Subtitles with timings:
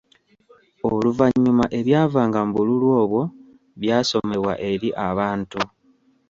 [0.91, 3.21] Oluvannyuma ebyavanga mu bululu obwo
[3.81, 5.59] byasomebwa eri abantu.